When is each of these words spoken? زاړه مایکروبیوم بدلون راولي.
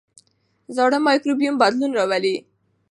زاړه 0.75 0.97
مایکروبیوم 1.07 1.55
بدلون 1.61 1.91
راولي. 1.97 2.35